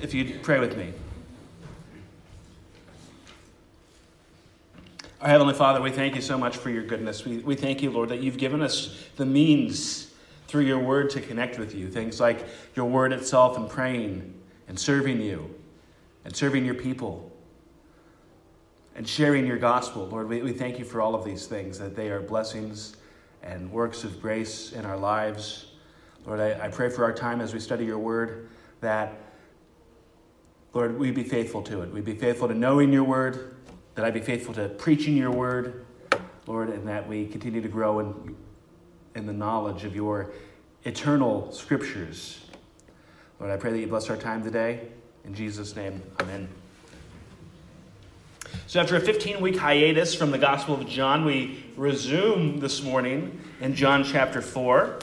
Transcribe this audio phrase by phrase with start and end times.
[0.00, 0.92] if you'd pray with me.
[5.20, 7.24] Our Heavenly Father, we thank you so much for your goodness.
[7.24, 10.14] We, we thank you, Lord, that you've given us the means
[10.46, 11.90] through your word to connect with you.
[11.90, 14.32] Things like your word itself and praying
[14.68, 15.52] and serving you
[16.24, 17.32] and serving your people
[18.94, 20.06] and sharing your gospel.
[20.06, 22.96] Lord, we, we thank you for all of these things, that they are blessings
[23.42, 25.66] and works of grace in our lives.
[26.26, 29.27] Lord, I, I pray for our time as we study your word that,
[30.74, 31.92] Lord, we be faithful to it.
[31.92, 33.56] We be faithful to knowing your word,
[33.94, 35.86] that I be faithful to preaching your word,
[36.46, 38.36] Lord, and that we continue to grow in,
[39.14, 40.30] in the knowledge of your
[40.84, 42.44] eternal scriptures.
[43.40, 44.88] Lord, I pray that you bless our time today.
[45.24, 46.48] In Jesus' name, amen.
[48.66, 53.40] So, after a 15 week hiatus from the Gospel of John, we resume this morning
[53.60, 54.98] in John chapter 4.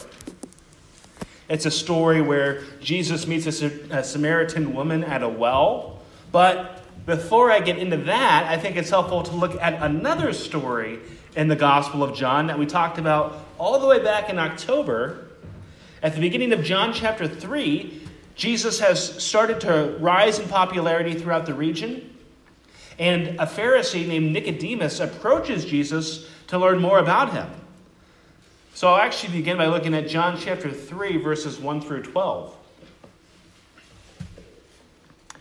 [1.47, 6.01] It's a story where Jesus meets a, a Samaritan woman at a well.
[6.31, 10.99] But before I get into that, I think it's helpful to look at another story
[11.35, 15.27] in the Gospel of John that we talked about all the way back in October.
[16.01, 18.01] At the beginning of John chapter 3,
[18.35, 22.11] Jesus has started to rise in popularity throughout the region.
[22.97, 27.49] And a Pharisee named Nicodemus approaches Jesus to learn more about him.
[28.75, 32.53] So I'll actually begin by looking at John chapter 3, verses 1 through 12.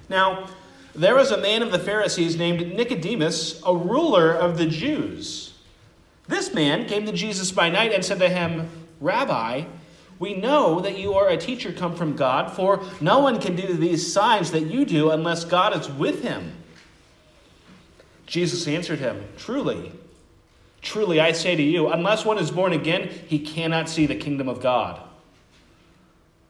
[0.09, 0.47] Now,
[0.95, 5.55] there was a man of the Pharisees named Nicodemus, a ruler of the Jews.
[6.29, 9.65] This man came to Jesus by night and said to him, Rabbi,
[10.21, 13.75] we know that you are a teacher come from God, for no one can do
[13.75, 16.53] these signs that you do unless God is with him.
[18.27, 19.91] Jesus answered him, Truly,
[20.85, 24.51] Truly, I say to you, unless one is born again, he cannot see the kingdom
[24.51, 25.01] of God.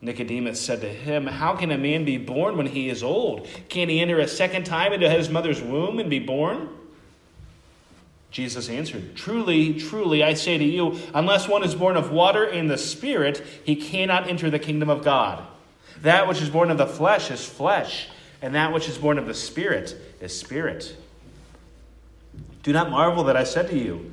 [0.01, 3.47] Nicodemus said to him, How can a man be born when he is old?
[3.69, 6.69] Can he enter a second time into his mother's womb and be born?
[8.33, 12.69] Jesus answered, Truly, truly, I say to you, unless one is born of water and
[12.69, 15.47] the Spirit, he cannot enter the kingdom of God.
[16.03, 18.09] That which is born of the flesh is flesh,
[18.43, 20.97] and that which is born of the Spirit is spirit.
[22.65, 24.13] Do not marvel that I said to you,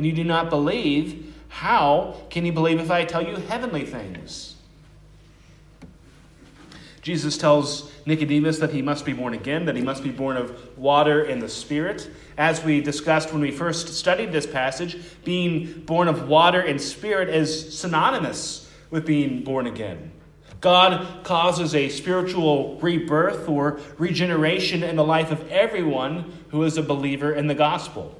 [0.00, 4.56] and you do not believe, how can you believe if I tell you heavenly things?
[7.02, 10.78] Jesus tells Nicodemus that he must be born again, that he must be born of
[10.78, 12.08] water and the Spirit.
[12.38, 17.28] As we discussed when we first studied this passage, being born of water and Spirit
[17.28, 20.12] is synonymous with being born again.
[20.62, 26.82] God causes a spiritual rebirth or regeneration in the life of everyone who is a
[26.82, 28.16] believer in the gospel.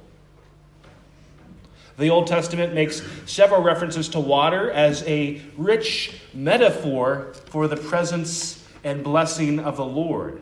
[2.01, 8.67] The Old Testament makes several references to water as a rich metaphor for the presence
[8.83, 10.41] and blessing of the Lord.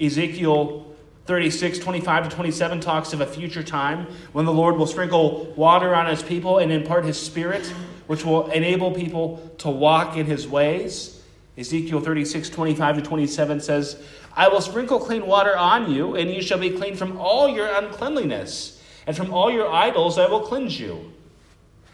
[0.00, 0.92] Ezekiel
[1.26, 5.94] 36, 25 to 27 talks of a future time when the Lord will sprinkle water
[5.94, 7.64] on his people and impart his spirit,
[8.08, 11.22] which will enable people to walk in his ways.
[11.56, 14.02] Ezekiel 36, 25 to 27 says,
[14.34, 17.68] I will sprinkle clean water on you, and you shall be clean from all your
[17.68, 18.77] uncleanliness
[19.08, 21.12] and from all your idols I will cleanse you.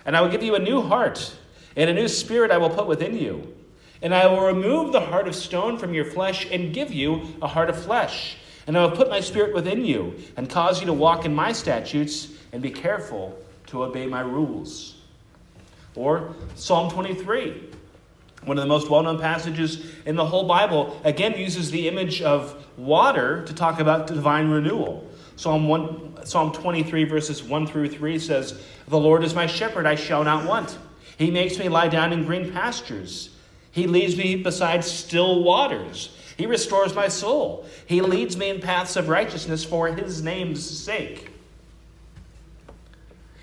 [0.05, 1.33] And I will give you a new heart,
[1.77, 3.55] and a new spirit I will put within you.
[4.03, 7.47] And I will remove the heart of stone from your flesh and give you a
[7.47, 8.37] heart of flesh.
[8.67, 11.53] And I will put my spirit within you and cause you to walk in my
[11.53, 13.39] statutes and be careful
[13.69, 14.97] to obey my rules.
[15.95, 17.71] Or Psalm 23,
[18.43, 22.23] one of the most well known passages in the whole Bible, again uses the image
[22.23, 25.09] of water to talk about divine renewal.
[25.36, 29.95] Psalm, 1, Psalm 23, verses 1 through 3 says, The Lord is my shepherd, I
[29.95, 30.78] shall not want.
[31.19, 33.31] He makes me lie down in green pastures.
[33.71, 36.16] He leads me beside still waters.
[36.36, 37.66] He restores my soul.
[37.86, 41.31] He leads me in paths of righteousness for his name's sake.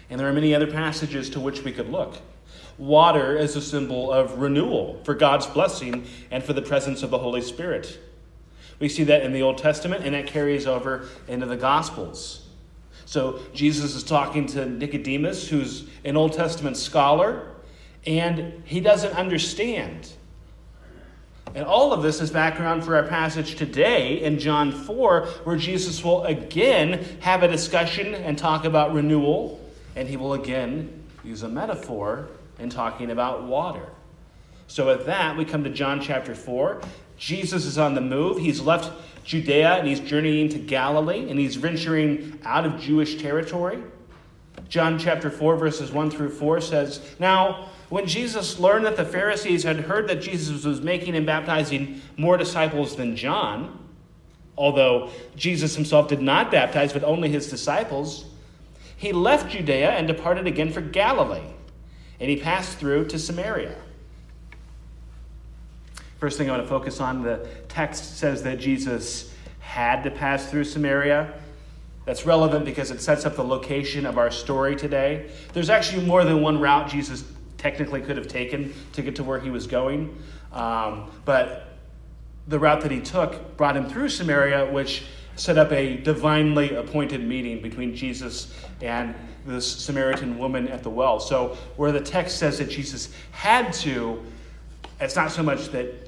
[0.09, 2.17] And there are many other passages to which we could look.
[2.77, 7.17] Water is a symbol of renewal for God's blessing and for the presence of the
[7.17, 7.99] Holy Spirit.
[8.81, 12.49] We see that in the Old Testament, and that carries over into the Gospels.
[13.05, 17.47] So Jesus is talking to Nicodemus, who's an Old Testament scholar,
[18.05, 20.11] and he doesn't understand
[21.53, 26.01] And all of this is background for our passage today in John 4, where Jesus
[26.03, 29.59] will again have a discussion and talk about renewal,
[29.97, 33.85] and he will again use a metaphor in talking about water.
[34.67, 36.81] So, with that, we come to John chapter 4.
[37.21, 38.39] Jesus is on the move.
[38.39, 38.91] He's left
[39.23, 43.77] Judea and he's journeying to Galilee, and he's venturing out of Jewish territory.
[44.67, 49.61] John chapter 4, verses 1 through 4 says, Now, when Jesus learned that the Pharisees
[49.61, 53.87] had heard that Jesus was making and baptizing more disciples than John,
[54.57, 58.25] although Jesus himself did not baptize, but only his disciples,
[58.97, 61.53] he left Judea and departed again for Galilee,
[62.19, 63.75] and he passed through to Samaria.
[66.21, 70.51] First thing I want to focus on the text says that Jesus had to pass
[70.51, 71.33] through Samaria.
[72.05, 75.31] That's relevant because it sets up the location of our story today.
[75.53, 77.23] There's actually more than one route Jesus
[77.57, 80.15] technically could have taken to get to where he was going.
[80.53, 81.69] Um, but
[82.47, 85.05] the route that he took brought him through Samaria, which
[85.37, 89.15] set up a divinely appointed meeting between Jesus and
[89.47, 91.19] this Samaritan woman at the well.
[91.19, 94.23] So, where the text says that Jesus had to,
[94.99, 96.00] it's not so much that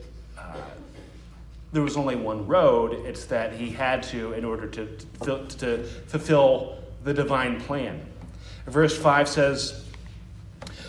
[1.74, 4.86] there was only one road, it's that he had to in order to,
[5.24, 8.00] to, to fulfill the divine plan.
[8.68, 9.84] Verse 5 says,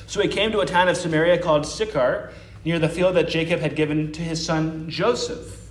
[0.07, 2.31] so he came to a town of Samaria called Sychar,
[2.65, 5.71] near the field that Jacob had given to his son Joseph.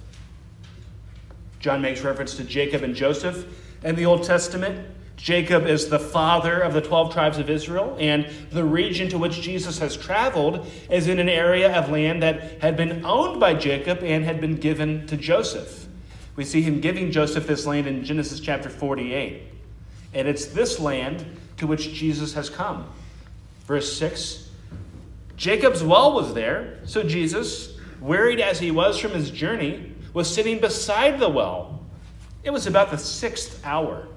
[1.60, 3.46] John makes reference to Jacob and Joseph
[3.84, 4.86] in the Old Testament.
[5.16, 9.42] Jacob is the father of the 12 tribes of Israel, and the region to which
[9.42, 14.04] Jesus has traveled is in an area of land that had been owned by Jacob
[14.04, 15.88] and had been given to Joseph.
[16.36, 19.44] We see him giving Joseph this land in Genesis chapter 48.
[20.14, 21.26] And it's this land
[21.58, 22.92] to which Jesus has come.
[23.66, 24.50] Verse 6
[25.36, 30.60] Jacob's well was there, so Jesus, wearied as he was from his journey, was sitting
[30.60, 31.84] beside the well.
[32.44, 34.08] It was about the sixth hour.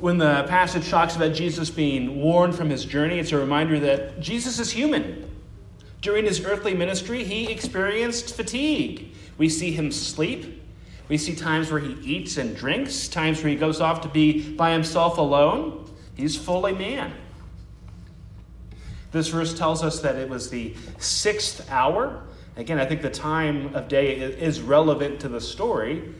[0.00, 4.20] When the passage talks about Jesus being worn from his journey, it's a reminder that
[4.20, 5.28] Jesus is human.
[6.00, 9.12] During his earthly ministry, he experienced fatigue.
[9.38, 10.62] We see him sleep.
[11.08, 14.54] We see times where he eats and drinks, times where he goes off to be
[14.54, 15.90] by himself alone.
[16.14, 17.12] He's fully man.
[19.10, 22.22] This verse tells us that it was the sixth hour.
[22.56, 26.14] Again, I think the time of day is relevant to the story.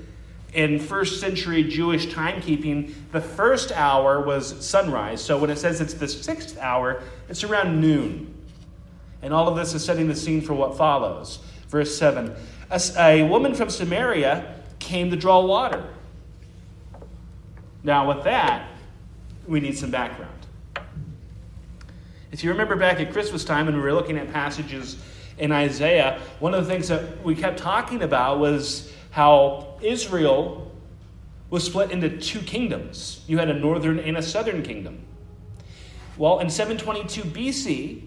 [0.55, 5.23] In first century Jewish timekeeping, the first hour was sunrise.
[5.23, 8.35] So when it says it's the sixth hour, it's around noon.
[9.21, 11.41] And all of this is setting the scene for what follows.
[11.69, 12.35] Verse 7
[12.71, 15.85] A, a woman from Samaria came to draw water.
[17.83, 18.69] Now, with that,
[19.47, 20.33] we need some background.
[22.31, 24.97] If you remember back at Christmas time when we were looking at passages
[25.39, 30.73] in Isaiah, one of the things that we kept talking about was how Israel
[31.51, 33.25] was split into two kingdoms.
[33.27, 35.01] You had a northern and a southern kingdom.
[36.17, 38.03] Well, in 722 BC,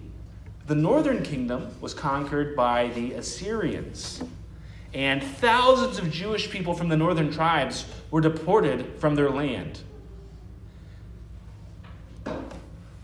[0.68, 4.24] the northern kingdom was conquered by the Assyrians.
[4.94, 9.82] And thousands of Jewish people from the northern tribes were deported from their land.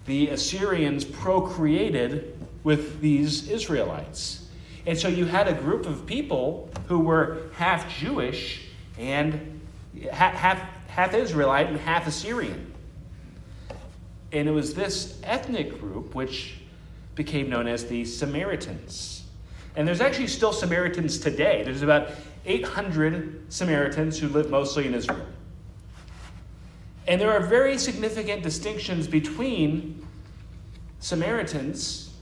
[0.08, 2.34] the Assyrians procreated
[2.64, 4.47] with these Israelites.
[4.88, 9.60] And so you had a group of people who were half Jewish and
[10.10, 12.74] half, half Israelite and half Assyrian.
[14.32, 16.62] And it was this ethnic group which
[17.16, 19.26] became known as the Samaritans.
[19.76, 21.64] And there's actually still Samaritans today.
[21.64, 22.12] There's about
[22.46, 25.26] 800 Samaritans who live mostly in Israel.
[27.10, 30.08] And there are very significant distinctions between
[31.00, 32.14] Samaritans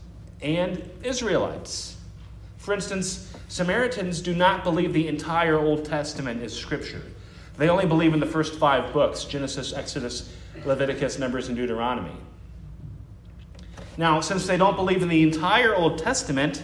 [0.41, 1.94] and Israelites.
[2.65, 7.03] For instance, Samaritans do not believe the entire Old Testament is Scripture.
[7.59, 10.33] They only believe in the first five books Genesis, Exodus,
[10.65, 12.17] Leviticus, Numbers, and Deuteronomy.
[13.97, 16.63] Now, since they don't believe in the entire Old Testament,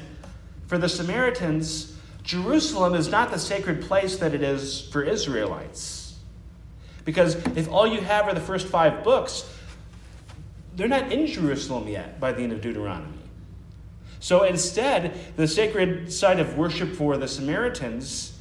[0.65, 6.17] for the Samaritans, Jerusalem is not the sacred place that it is for Israelites.
[7.05, 9.47] Because if all you have are the first five books,
[10.75, 13.20] they're not in Jerusalem yet by the end of Deuteronomy.
[14.21, 18.37] So instead, the sacred site of worship for the Samaritans,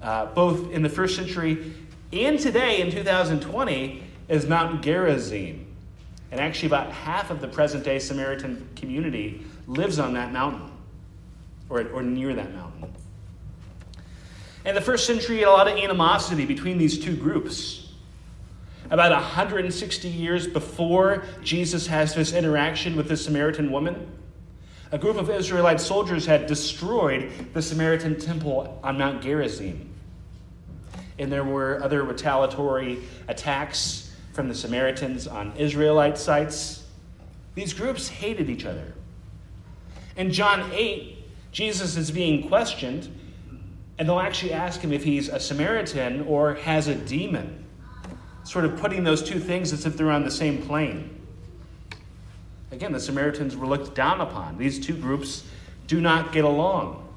[0.00, 1.74] uh, both in the first century
[2.12, 5.66] and today in 2020, is Mount Gerizim.
[6.30, 10.70] And actually, about half of the present day Samaritan community lives on that mountain
[11.68, 12.92] or, or near that mountain.
[14.64, 17.92] In the first century, a lot of animosity between these two groups
[18.90, 24.06] about 160 years before Jesus has this interaction with the Samaritan woman.
[24.94, 29.92] A group of Israelite soldiers had destroyed the Samaritan temple on Mount Gerizim.
[31.18, 36.84] And there were other retaliatory attacks from the Samaritans on Israelite sites.
[37.56, 38.94] These groups hated each other.
[40.16, 41.18] In John 8,
[41.50, 43.08] Jesus is being questioned,
[43.98, 47.66] and they'll actually ask him if he's a Samaritan or has a demon,
[48.44, 51.23] sort of putting those two things as if they're on the same plane.
[52.74, 54.58] Again, the Samaritans were looked down upon.
[54.58, 55.44] These two groups
[55.86, 57.08] do not get along.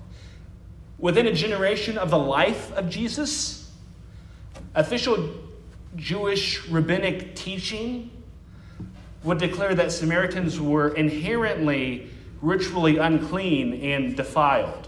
[0.99, 3.71] Within a generation of the life of Jesus,
[4.75, 5.33] official
[5.95, 8.11] Jewish rabbinic teaching
[9.23, 14.87] would declare that Samaritans were inherently ritually unclean and defiled.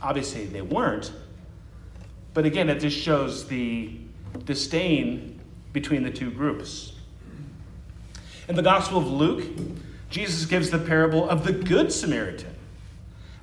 [0.00, 1.12] Obviously, they weren't,
[2.32, 3.98] but again, it just shows the
[4.46, 5.38] disdain
[5.74, 6.94] between the two groups.
[8.50, 9.44] In the Gospel of Luke,
[10.10, 12.52] Jesus gives the parable of the Good Samaritan.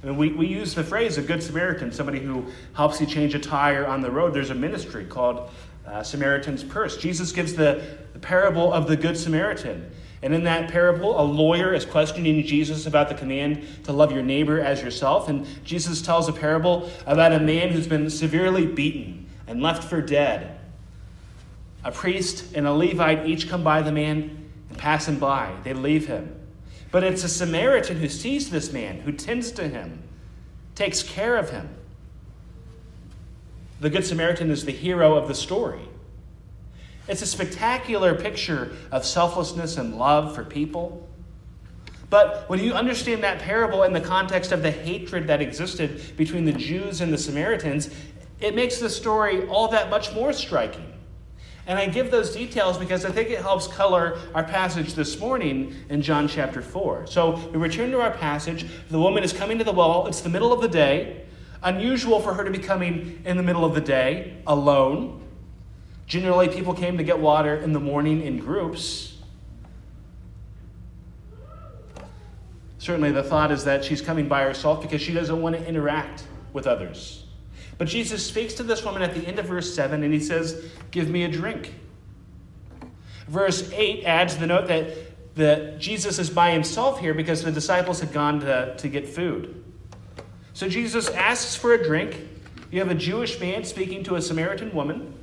[0.03, 3.33] I mean, we, we use the phrase a Good Samaritan, somebody who helps you change
[3.33, 4.33] a tire on the road.
[4.33, 5.49] There's a ministry called
[5.87, 6.97] uh, Samaritan's Purse.
[6.97, 9.89] Jesus gives the, the parable of the Good Samaritan.
[10.23, 14.23] And in that parable, a lawyer is questioning Jesus about the command to love your
[14.23, 15.29] neighbor as yourself.
[15.29, 20.01] And Jesus tells a parable about a man who's been severely beaten and left for
[20.01, 20.59] dead.
[21.85, 25.53] A priest and a Levite each come by the man and pass him by.
[25.63, 26.35] They leave him.
[26.91, 30.03] But it's a Samaritan who sees this man, who tends to him,
[30.75, 31.69] takes care of him.
[33.79, 35.87] The Good Samaritan is the hero of the story.
[37.07, 41.07] It's a spectacular picture of selflessness and love for people.
[42.09, 46.45] But when you understand that parable in the context of the hatred that existed between
[46.45, 47.89] the Jews and the Samaritans,
[48.39, 50.93] it makes the story all that much more striking.
[51.67, 55.75] And I give those details because I think it helps color our passage this morning
[55.89, 57.07] in John chapter 4.
[57.07, 58.65] So we return to our passage.
[58.89, 60.07] The woman is coming to the well.
[60.07, 61.25] It's the middle of the day.
[61.61, 65.21] Unusual for her to be coming in the middle of the day alone.
[66.05, 69.17] Generally, people came to get water in the morning in groups.
[72.77, 76.23] Certainly, the thought is that she's coming by herself because she doesn't want to interact
[76.53, 77.26] with others.
[77.77, 80.69] But Jesus speaks to this woman at the end of verse 7 and he says,
[80.91, 81.73] Give me a drink.
[83.27, 84.95] Verse 8 adds the note that,
[85.35, 89.63] that Jesus is by himself here because the disciples had gone to, to get food.
[90.53, 92.27] So Jesus asks for a drink.
[92.71, 95.13] You have a Jewish man speaking to a Samaritan woman.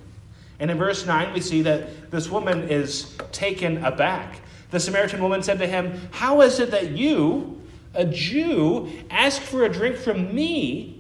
[0.60, 4.40] And in verse 9, we see that this woman is taken aback.
[4.70, 7.60] The Samaritan woman said to him, How is it that you,
[7.94, 10.93] a Jew, ask for a drink from me?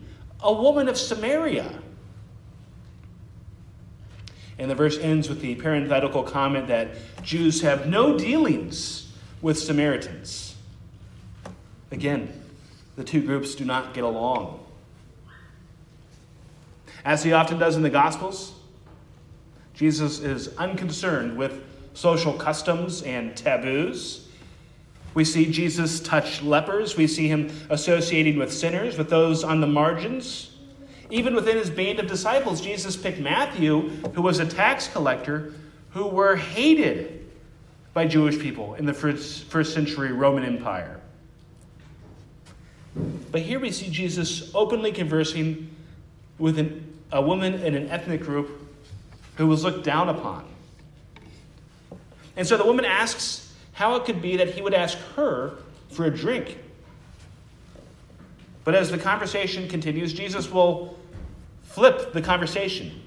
[0.44, 1.80] A woman of Samaria.
[4.58, 6.90] And the verse ends with the parenthetical comment that
[7.22, 10.54] Jews have no dealings with Samaritans.
[11.90, 12.32] Again,
[12.94, 14.60] the two groups do not get along.
[17.04, 18.52] As he often does in the Gospels,
[19.74, 21.62] Jesus is unconcerned with
[21.94, 24.28] social customs and taboos.
[25.14, 26.96] We see Jesus touch lepers.
[26.96, 30.50] We see him associating with sinners, with those on the margins.
[31.10, 35.54] Even within his band of disciples, Jesus picked Matthew, who was a tax collector,
[35.90, 37.30] who were hated
[37.92, 41.00] by Jewish people in the first, first century Roman Empire.
[43.30, 45.70] But here we see Jesus openly conversing
[46.38, 48.50] with an, a woman in an ethnic group
[49.36, 50.44] who was looked down upon.
[52.36, 53.43] And so the woman asks
[53.74, 55.58] how it could be that he would ask her
[55.90, 56.58] for a drink.
[58.64, 60.98] But as the conversation continues, Jesus will
[61.64, 63.02] flip the conversation.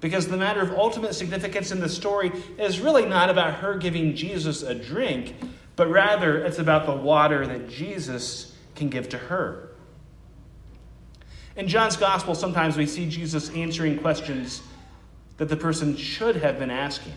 [0.00, 4.14] Because the matter of ultimate significance in the story is really not about her giving
[4.16, 5.34] Jesus a drink,
[5.76, 9.70] but rather it's about the water that Jesus can give to her.
[11.54, 14.62] In John's gospel, sometimes we see Jesus answering questions
[15.36, 17.12] that the person should have been asking.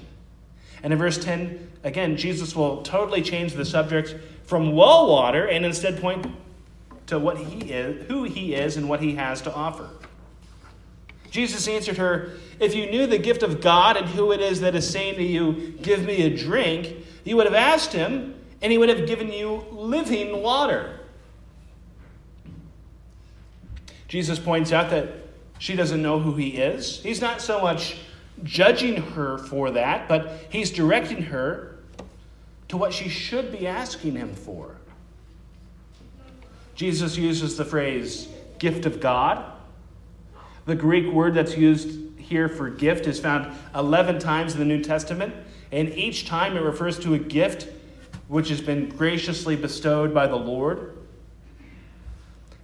[0.84, 4.16] And in verse 10, again, Jesus will totally change the subject
[4.46, 6.28] from well water and instead point
[7.08, 9.90] to what he is, who he is, and what he has to offer.
[11.30, 14.76] Jesus answered her, If you knew the gift of God and who it is that
[14.76, 18.78] is saying to you, Give me a drink, you would have asked him, and he
[18.78, 21.00] would have given you living water.
[24.08, 25.10] Jesus points out that
[25.60, 27.02] she doesn't know who he is.
[27.02, 27.98] He's not so much
[28.44, 31.80] judging her for that, but he's directing her
[32.68, 34.76] to what she should be asking him for.
[36.76, 38.28] Jesus uses the phrase
[38.60, 39.52] gift of God.
[40.66, 44.84] The Greek word that's used here for gift is found 11 times in the New
[44.84, 45.34] Testament,
[45.72, 47.68] and each time it refers to a gift
[48.28, 50.98] which has been graciously bestowed by the Lord.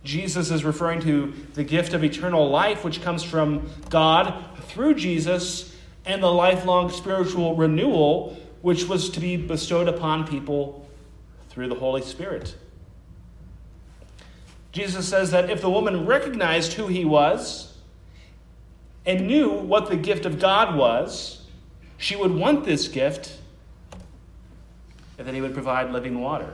[0.04, 5.76] Jesus is referring to the gift of eternal life, which comes from God through Jesus,
[6.06, 10.90] and the lifelong spiritual renewal, which was to be bestowed upon people
[11.50, 12.56] through the Holy Spirit.
[14.72, 17.78] Jesus says that if the woman recognized who he was
[19.06, 21.46] and knew what the gift of God was,
[21.98, 23.38] she would want this gift
[25.18, 26.54] and that he would provide living water.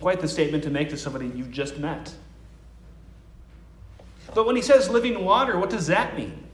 [0.00, 2.12] Quite the statement to make to somebody you've just met.
[4.34, 6.44] But when he says living water, what does that mean?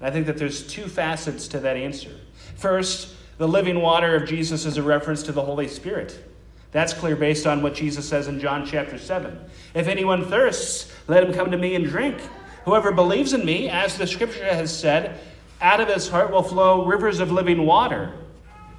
[0.00, 2.10] I think that there's two facets to that answer.
[2.56, 6.18] First, the living water of Jesus is a reference to the Holy Spirit.
[6.72, 9.38] That's clear based on what Jesus says in John chapter 7.
[9.74, 12.18] If anyone thirsts, let him come to me and drink.
[12.64, 15.18] Whoever believes in me, as the scripture has said,
[15.60, 18.12] out of his heart will flow rivers of living water.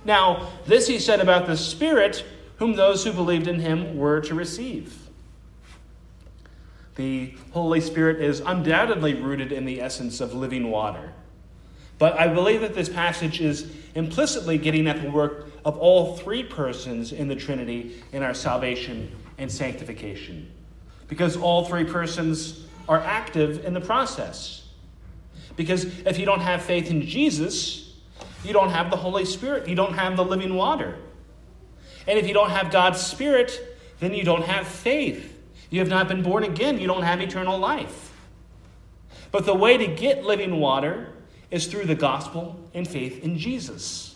[0.06, 2.26] Now, this he said about the Spirit,
[2.62, 4.96] whom those who believed in him were to receive.
[6.94, 11.12] The Holy Spirit is undoubtedly rooted in the essence of living water.
[11.98, 16.44] But I believe that this passage is implicitly getting at the work of all three
[16.44, 20.48] persons in the Trinity in our salvation and sanctification.
[21.08, 24.68] Because all three persons are active in the process.
[25.56, 27.96] Because if you don't have faith in Jesus,
[28.44, 31.00] you don't have the Holy Spirit, you don't have the living water.
[32.08, 35.40] And if you don't have God's Spirit, then you don't have faith.
[35.70, 38.12] You have not been born again, you don't have eternal life.
[39.32, 41.14] But the way to get living water
[41.50, 44.16] is through the gospel and faith in Jesus.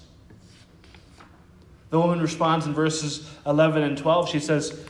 [1.90, 4.30] The woman responds in verses 11 and 12.
[4.30, 4.86] She says,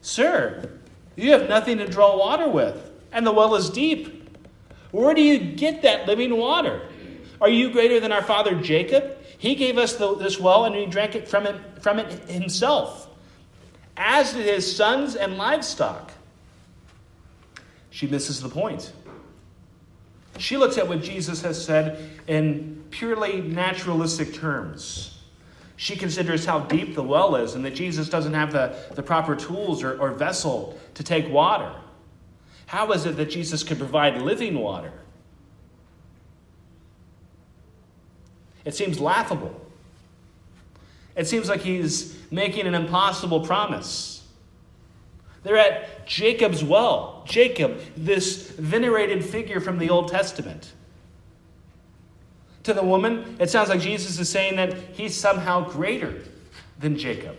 [0.00, 0.70] Sir,
[1.14, 4.38] you have nothing to draw water with, and the well is deep.
[4.90, 6.88] Where do you get that living water?
[7.40, 9.17] Are you greater than our father Jacob?
[9.38, 13.08] He gave us the, this well, and he drank it from, it from it himself,
[13.96, 16.12] as did his sons and livestock.
[17.90, 18.92] She misses the point.
[20.38, 25.18] She looks at what Jesus has said in purely naturalistic terms.
[25.76, 29.36] She considers how deep the well is and that Jesus doesn't have the, the proper
[29.36, 31.72] tools or, or vessel to take water.
[32.66, 34.92] How is it that Jesus could provide living water?
[38.64, 39.64] It seems laughable.
[41.16, 44.24] It seems like he's making an impossible promise.
[45.42, 47.24] They're at Jacob's well.
[47.26, 50.72] Jacob, this venerated figure from the Old Testament.
[52.64, 56.22] To the woman, it sounds like Jesus is saying that he's somehow greater
[56.78, 57.36] than Jacob.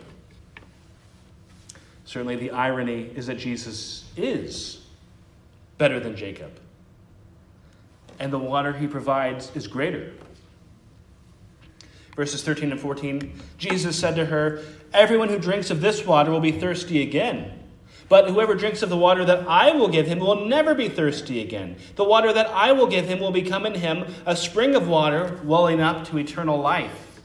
[2.05, 4.81] Certainly, the irony is that Jesus is
[5.77, 6.51] better than Jacob.
[8.19, 10.11] And the water he provides is greater.
[12.19, 16.41] Verses 13 and 14 Jesus said to her, Everyone who drinks of this water will
[16.41, 17.57] be thirsty again.
[18.09, 21.39] But whoever drinks of the water that I will give him will never be thirsty
[21.41, 21.77] again.
[21.95, 25.39] The water that I will give him will become in him a spring of water
[25.45, 27.21] welling up to eternal life.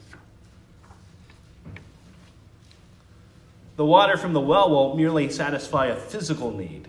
[3.75, 6.87] The water from the well will merely satisfy a physical need.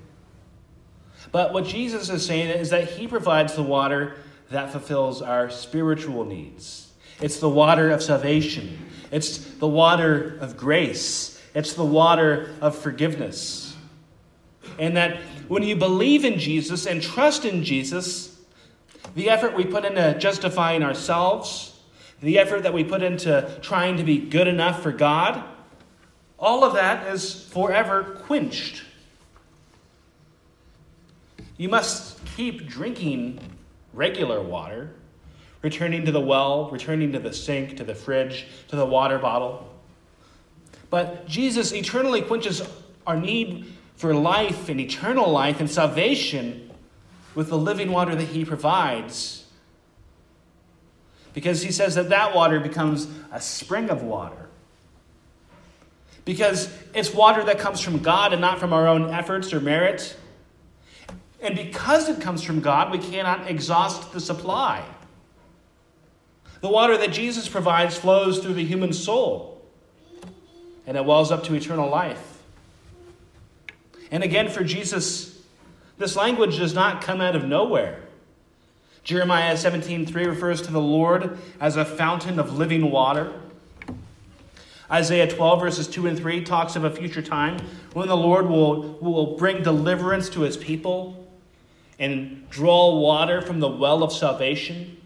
[1.32, 4.18] But what Jesus is saying is that he provides the water
[4.52, 6.85] that fulfills our spiritual needs.
[7.22, 8.78] It's the water of salvation,
[9.12, 13.76] it's the water of grace, it's the water of forgiveness.
[14.78, 18.38] And that when you believe in Jesus and trust in Jesus,
[19.16, 21.80] the effort we put into justifying ourselves,
[22.22, 25.44] the effort that we put into trying to be good enough for God,
[26.38, 28.84] all of that is forever quenched.
[31.58, 33.40] You must keep drinking
[33.94, 34.92] regular water,
[35.66, 39.68] returning to the well, returning to the sink, to the fridge, to the water bottle.
[40.92, 42.62] But Jesus eternally quenches
[43.08, 46.70] our need for life and eternal life and salvation
[47.34, 49.48] with the living water that he provides.
[51.34, 54.48] Because he says that that water becomes a spring of water.
[56.26, 60.16] Because it's water that comes from God and not from our own efforts or merit.
[61.42, 64.86] And because it comes from God, we cannot exhaust the supply.
[66.66, 69.62] The water that Jesus provides flows through the human soul,
[70.88, 72.42] and it wells up to eternal life.
[74.10, 75.44] And again, for Jesus,
[76.00, 78.00] this language does not come out of nowhere.
[79.04, 83.32] Jeremiah 17:3 refers to the Lord as a fountain of living water.
[84.90, 87.60] Isaiah 12, verses 2 and 3 talks of a future time
[87.94, 91.28] when the Lord will, will bring deliverance to his people
[92.00, 94.98] and draw water from the well of salvation.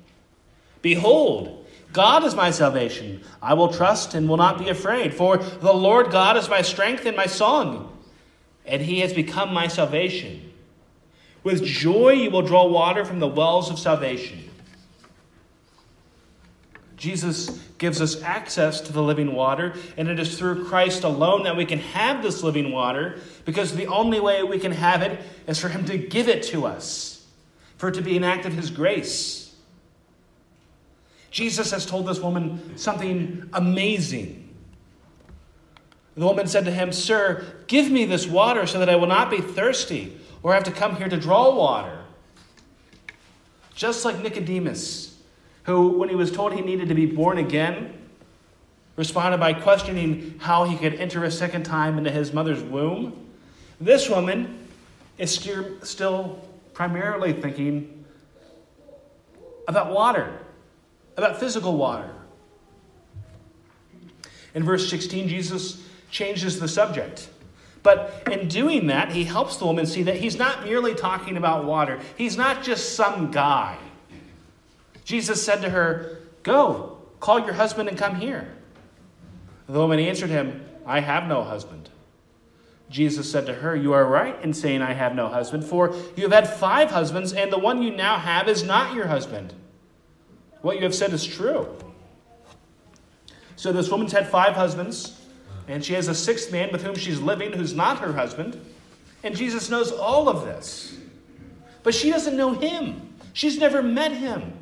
[0.81, 3.21] Behold, God is my salvation.
[3.41, 7.05] I will trust and will not be afraid, for the Lord God is my strength
[7.05, 7.97] and my song,
[8.65, 10.53] and he has become my salvation.
[11.43, 14.49] With joy you will draw water from the wells of salvation.
[16.95, 21.55] Jesus gives us access to the living water, and it is through Christ alone that
[21.55, 25.57] we can have this living water, because the only way we can have it is
[25.59, 27.25] for Him to give it to us,
[27.77, 29.48] for it to be an act of His grace.
[31.31, 34.49] Jesus has told this woman something amazing.
[36.15, 39.29] The woman said to him, Sir, give me this water so that I will not
[39.29, 42.03] be thirsty or have to come here to draw water.
[43.75, 45.17] Just like Nicodemus,
[45.63, 47.93] who, when he was told he needed to be born again,
[48.95, 53.29] responded by questioning how he could enter a second time into his mother's womb.
[53.79, 54.67] This woman
[55.17, 55.31] is
[55.83, 58.03] still primarily thinking
[59.67, 60.37] about water
[61.19, 62.10] about physical water.
[64.53, 67.29] In verse 16, Jesus changes the subject.
[67.84, 71.65] But in doing that, he helps the woman see that he's not merely talking about
[71.65, 73.77] water, he's not just some guy.
[75.05, 78.53] Jesus said to her, Go, call your husband and come here.
[79.67, 81.89] The woman answered him, I have no husband.
[82.89, 86.23] Jesus said to her, You are right in saying, I have no husband, for you
[86.23, 89.53] have had five husbands, and the one you now have is not your husband.
[90.62, 91.67] What you have said is true.
[93.56, 95.19] So this woman's had five husbands,
[95.67, 98.60] and she has a sixth man with whom she's living who's not her husband.
[99.24, 100.98] And Jesus knows all of this.
[101.84, 103.10] But she doesn't know him.
[103.34, 104.54] She's never met him.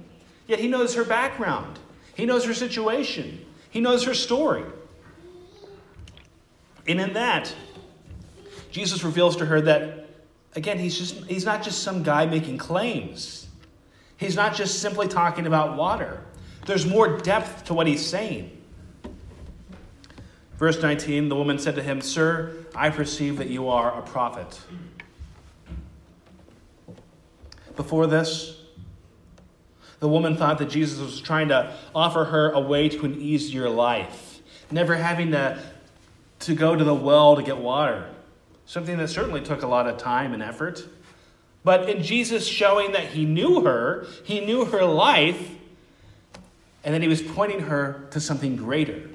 [0.48, 1.78] Yet he knows her background,
[2.16, 4.64] he knows her situation, he knows her story.
[6.88, 7.54] And in that,
[8.72, 10.08] Jesus reveals to her that,
[10.56, 13.47] again, he's, just, he's not just some guy making claims.
[14.18, 16.22] He's not just simply talking about water,
[16.66, 18.52] there's more depth to what he's saying.
[20.58, 24.60] Verse 19 the woman said to him, Sir, I perceive that you are a prophet.
[27.76, 28.60] Before this,
[30.00, 33.70] the woman thought that Jesus was trying to offer her a way to an easier
[33.70, 35.62] life, never having to,
[36.40, 38.10] to go to the well to get water,
[38.66, 40.84] something that certainly took a lot of time and effort.
[41.68, 45.52] But in Jesus showing that he knew her, he knew her life,
[46.82, 49.10] and that he was pointing her to something greater.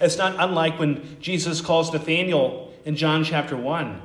[0.00, 4.00] It's not unlike when Jesus calls Nathanael in John chapter 1.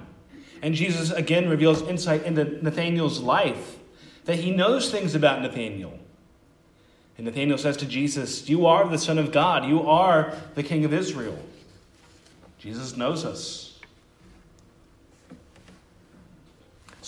[0.62, 3.77] And Jesus again reveals insight into Nathanael's life,
[4.25, 5.97] that he knows things about Nathanael.
[7.17, 10.83] And Nathanael says to Jesus, You are the Son of God, you are the King
[10.83, 11.39] of Israel.
[12.57, 13.68] Jesus knows us.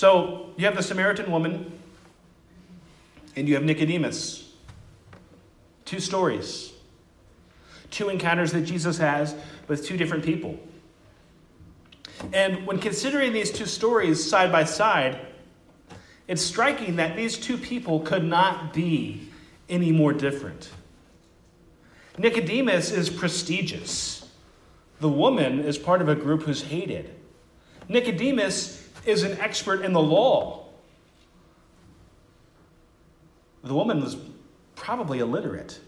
[0.01, 1.71] So you have the Samaritan woman
[3.35, 4.51] and you have Nicodemus.
[5.85, 6.73] Two stories,
[7.91, 9.35] two encounters that Jesus has
[9.67, 10.59] with two different people.
[12.33, 15.19] And when considering these two stories side by side,
[16.27, 19.29] it's striking that these two people could not be
[19.69, 20.71] any more different.
[22.17, 24.27] Nicodemus is prestigious.
[24.99, 27.13] The woman is part of a group who's hated.
[27.87, 30.65] Nicodemus is an expert in the law.
[33.63, 34.17] The woman was
[34.75, 35.79] probably illiterate.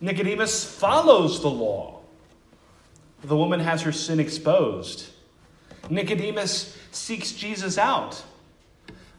[0.00, 2.00] Nicodemus follows the law.
[3.22, 5.10] The woman has her sin exposed.
[5.90, 8.22] Nicodemus seeks Jesus out.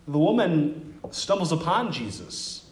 [0.07, 2.65] The woman stumbles upon Jesus.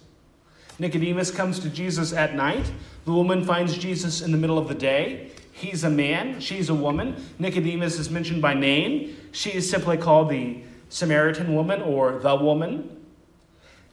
[0.79, 2.71] Nicodemus comes to Jesus at night.
[3.05, 5.31] The woman finds Jesus in the middle of the day.
[5.59, 7.17] He's a man, she's a woman.
[7.37, 9.17] Nicodemus is mentioned by name.
[9.33, 12.97] She is simply called the Samaritan woman or the woman.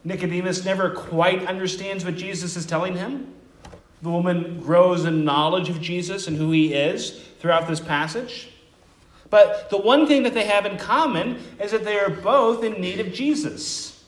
[0.05, 3.33] Nicodemus never quite understands what Jesus is telling him.
[4.01, 8.47] The woman grows in knowledge of Jesus and who he is throughout this passage.
[9.29, 12.79] But the one thing that they have in common is that they are both in
[12.79, 14.05] need of Jesus.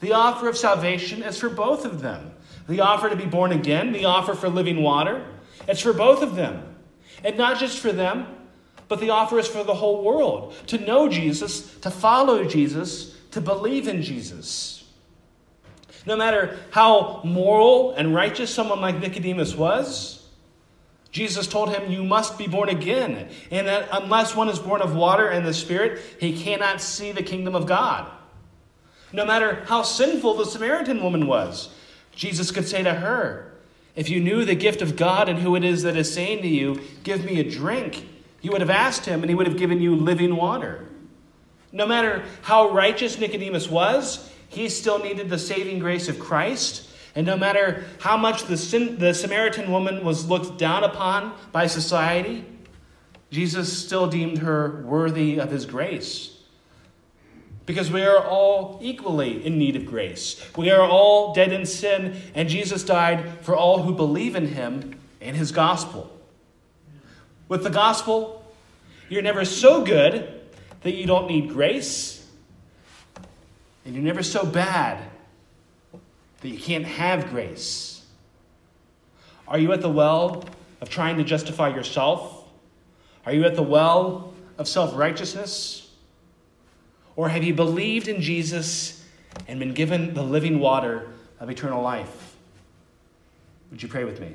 [0.00, 2.32] The offer of salvation is for both of them.
[2.66, 5.26] The offer to be born again, the offer for living water,
[5.68, 6.73] it's for both of them.
[7.24, 8.26] And not just for them,
[8.86, 13.40] but the offer is for the whole world to know Jesus, to follow Jesus, to
[13.40, 14.84] believe in Jesus.
[16.06, 20.28] No matter how moral and righteous someone like Nicodemus was,
[21.10, 24.94] Jesus told him, You must be born again, and that unless one is born of
[24.94, 28.10] water and the Spirit, he cannot see the kingdom of God.
[29.12, 31.72] No matter how sinful the Samaritan woman was,
[32.12, 33.53] Jesus could say to her,
[33.96, 36.48] if you knew the gift of God and who it is that is saying to
[36.48, 38.08] you, Give me a drink,
[38.42, 40.88] you would have asked him and he would have given you living water.
[41.72, 46.88] No matter how righteous Nicodemus was, he still needed the saving grace of Christ.
[47.16, 51.66] And no matter how much the, Sin- the Samaritan woman was looked down upon by
[51.66, 52.44] society,
[53.30, 56.33] Jesus still deemed her worthy of his grace.
[57.66, 60.44] Because we are all equally in need of grace.
[60.56, 64.98] We are all dead in sin, and Jesus died for all who believe in him
[65.20, 66.10] and his gospel.
[67.48, 68.44] With the gospel,
[69.08, 70.40] you're never so good
[70.82, 72.26] that you don't need grace,
[73.84, 75.02] and you're never so bad
[76.40, 78.04] that you can't have grace.
[79.48, 80.44] Are you at the well
[80.80, 82.46] of trying to justify yourself?
[83.24, 85.83] Are you at the well of self righteousness?
[87.16, 89.04] Or have you believed in Jesus
[89.46, 92.36] and been given the living water of eternal life?
[93.70, 94.34] Would you pray with me?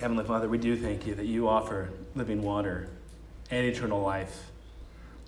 [0.00, 2.88] Heavenly Father, we do thank you that you offer living water
[3.50, 4.50] and eternal life.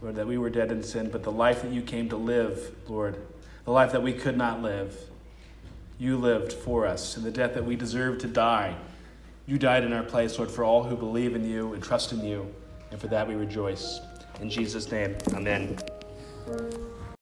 [0.03, 2.75] Lord, that we were dead in sin, but the life that you came to live,
[2.89, 3.17] Lord,
[3.65, 4.99] the life that we could not live,
[5.99, 7.17] you lived for us.
[7.17, 8.77] And the death that we deserved to die,
[9.47, 12.25] you died in our place, Lord, for all who believe in you and trust in
[12.25, 12.53] you.
[12.91, 14.01] And for that we rejoice.
[14.41, 15.79] In Jesus' name, amen.